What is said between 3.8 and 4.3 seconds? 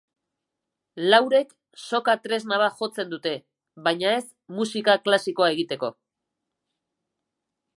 baina ez